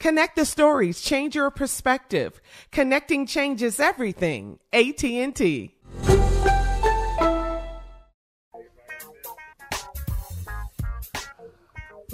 [0.00, 2.40] Connect the stories, change your perspective.
[2.70, 4.60] Connecting changes everything.
[4.72, 5.74] AT&T.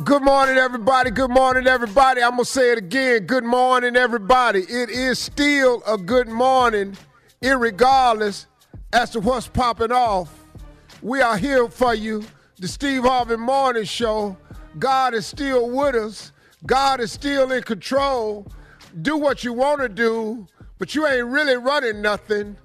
[0.02, 1.10] Good morning, everybody.
[1.10, 2.22] Good morning, everybody.
[2.22, 3.26] I'm going to say it again.
[3.26, 4.60] Good morning, everybody.
[4.60, 6.96] It is still a good morning,
[7.42, 8.46] irregardless
[8.94, 10.32] as to what's popping off.
[11.02, 12.24] We are here for you,
[12.58, 14.38] the Steve Harvey Morning Show.
[14.78, 16.32] God is still with us.
[16.66, 18.46] God is still in control.
[19.02, 20.46] Do what you want to do,
[20.78, 22.56] but you ain't really running nothing.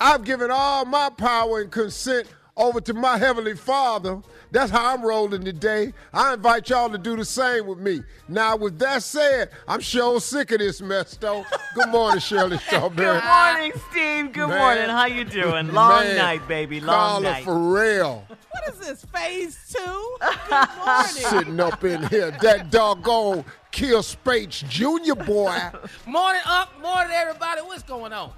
[0.00, 4.20] I've given all my power and consent over to my Heavenly Father.
[4.50, 5.92] That's how I'm rolling today.
[6.12, 8.02] I invite y'all to do the same with me.
[8.28, 11.44] Now, with that said, I'm sure sick of this mess, though.
[11.74, 13.20] Good morning, Shirley Strawberry.
[13.20, 14.32] Good morning, Steve.
[14.32, 14.58] Good Man.
[14.58, 14.88] morning.
[14.88, 15.72] How you doing?
[15.72, 16.16] Long Man.
[16.16, 16.80] night, baby.
[16.80, 17.44] Long night.
[17.44, 17.84] Carla night.
[17.88, 20.16] Ferrell What is this, phase two?
[20.48, 21.06] Good morning.
[21.14, 22.30] sitting up in here.
[22.42, 25.14] That doggone Kill Spates Jr.
[25.14, 25.56] boy.
[26.06, 27.60] Morning up, morning everybody.
[27.60, 28.32] What's going on?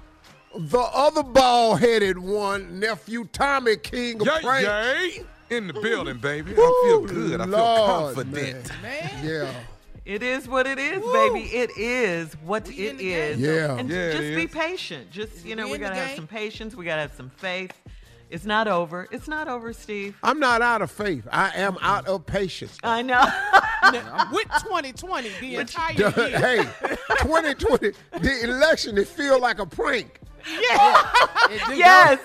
[0.55, 4.65] The other bald headed one, nephew Tommy King of Yay, Prank.
[4.67, 5.25] yay.
[5.49, 6.53] In the building, baby.
[6.53, 7.41] I feel good.
[7.41, 8.71] I feel Lord, confident.
[8.81, 9.09] Man.
[9.25, 9.51] Yeah.
[10.05, 11.41] It is what it is, baby.
[11.55, 13.37] It is what We in it the is.
[13.37, 13.77] game, Yeah.
[13.77, 14.51] And Yeah, just be is.
[14.51, 15.11] patient.
[15.11, 16.73] Just, you know, We we got to have some patience.
[16.75, 17.73] We got to have some faith.
[18.29, 19.07] It's not over.
[19.11, 20.17] It's not over, Steve.
[20.23, 21.27] I'm not out of faith.
[21.31, 22.77] I am out of patience.
[22.81, 23.21] I know.
[24.31, 26.11] With 2020, the entire year.
[26.11, 26.63] hey,
[27.19, 27.91] 2020,
[28.21, 30.20] the election, it feel like a prank.
[30.45, 32.19] It did yes.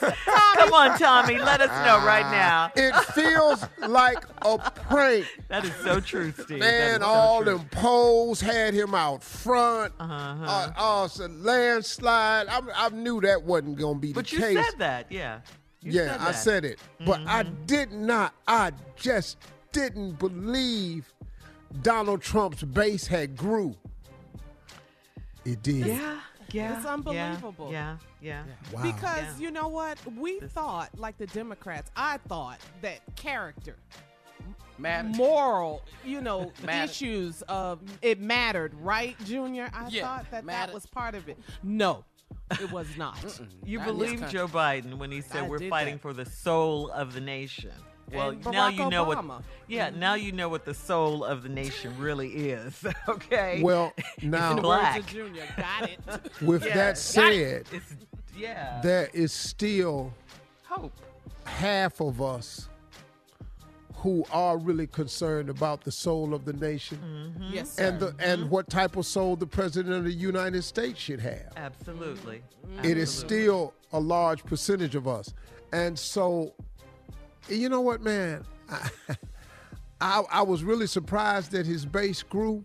[0.55, 1.39] Come on, Tommy.
[1.39, 2.71] Let us know right now.
[2.77, 5.27] It feels like a prank.
[5.49, 6.59] That is so true, Steve.
[6.59, 7.59] Man, is so all true.
[7.59, 9.93] them polls had him out front.
[9.99, 10.45] Uh-huh.
[10.45, 12.47] Uh, uh, it's a landslide.
[12.49, 14.41] I, I knew that wasn't going to be But the case.
[14.41, 15.41] But you said that, yeah.
[15.81, 16.21] You yeah, said I that.
[16.21, 16.33] Mm-hmm.
[16.33, 16.79] said it.
[17.05, 19.39] But I did not, I just
[19.73, 21.13] didn't believe
[21.83, 23.77] Donald Trump's base had grew.
[25.45, 25.87] It did.
[25.87, 26.21] Yeah,
[26.57, 26.77] yeah.
[26.77, 27.69] It's unbelievable.
[27.71, 28.45] Yeah, yeah.
[28.73, 28.83] Wow.
[28.83, 29.39] Because Yeah.
[29.39, 29.99] you know what?
[30.17, 33.77] We thought, like the Democrats, I thought that character,
[34.79, 35.17] Matters.
[35.17, 36.91] moral, you know, Mattered.
[36.91, 39.71] issues of it mattered, right, Junior?
[39.73, 41.39] I Yeah, thought that that was part of it.
[41.63, 42.05] No,
[42.61, 43.17] it was not.
[43.65, 44.31] You Not in this believe.
[44.31, 46.03] Joe Biden when he said I we're fighting that.
[46.03, 47.73] for the soul of the nation.
[48.13, 49.29] Well, and now Barack you know Obama.
[49.29, 49.43] what.
[49.67, 50.01] Yeah, mm-hmm.
[50.01, 52.85] now you know what the soul of the nation really is.
[53.09, 53.61] Okay.
[53.63, 53.93] Well,
[54.23, 55.07] now the black.
[55.07, 56.01] Junior, got it.
[56.43, 56.75] with Yeah.
[56.75, 57.95] that said, it's
[58.37, 58.81] yeah.
[58.83, 60.13] there is still
[60.65, 60.93] hope.
[61.45, 62.69] half of us
[63.97, 67.55] who are really concerned about the soul of the nation mm-hmm.
[67.55, 67.89] yes, sir.
[67.89, 68.51] and the and mm-hmm.
[68.51, 71.53] what type of soul the president of the United States should have.
[71.57, 72.43] Absolutely.
[72.83, 73.43] It is Absolutely.
[73.45, 75.33] still a large percentage of us.
[75.73, 76.53] And so,
[77.49, 78.45] you know what, man?
[78.71, 78.91] I,
[80.01, 82.65] I, I was really surprised that his base grew,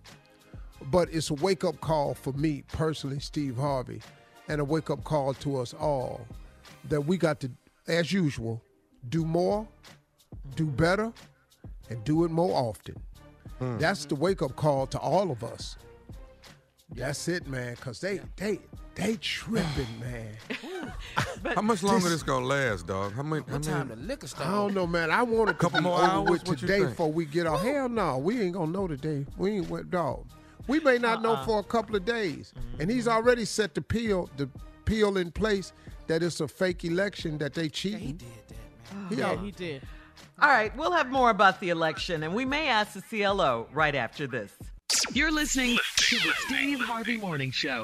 [0.92, 4.02] but it's a wake up call for me personally, Steve Harvey,
[4.48, 6.26] and a wake up call to us all
[6.90, 7.52] that we got to,
[7.88, 8.62] as usual,
[9.10, 9.68] do more,
[10.56, 11.14] do better,
[11.90, 12.96] and do it more often.
[13.60, 13.78] Hmm.
[13.78, 15.78] That's the wake up call to all of us.
[16.94, 17.76] That's it, man.
[17.78, 18.60] Cause they they
[18.96, 20.36] they tripping, man.
[21.56, 23.14] How much longer this- this gonna last, dog?
[23.14, 23.44] How many?
[23.48, 24.02] How what time many?
[24.02, 24.46] the liquor store?
[24.46, 25.12] I don't know, man.
[25.12, 26.30] I want a Couple be more over hours?
[26.30, 26.90] with What today think?
[26.90, 27.62] before we get off.
[27.62, 29.26] Hell no, we ain't gonna know today.
[29.38, 30.26] We ain't with dog.
[30.68, 31.46] We may not know uh-uh.
[31.46, 34.48] for a couple of days, and he's already set the peel the
[34.86, 35.74] peel in place
[36.08, 38.00] that it's a fake election that they cheated.
[38.02, 39.08] He did that, man.
[39.10, 39.82] He Yeah, he did.
[40.42, 43.94] All right, we'll have more about the election, and we may ask the CLO right
[43.96, 44.52] after this.
[45.14, 47.84] You're listening to the Steve Harvey Morning Show.